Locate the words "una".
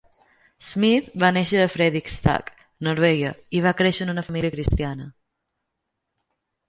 4.15-4.25